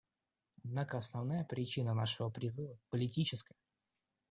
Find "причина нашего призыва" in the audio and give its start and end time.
1.43-2.79